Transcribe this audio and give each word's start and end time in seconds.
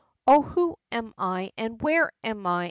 "O 0.25 0.41
who 0.41 0.77
am 0.91 1.13
I? 1.15 1.51
and 1.57 1.79
where 1.79 2.11
am 2.23 2.47
I? 2.47 2.59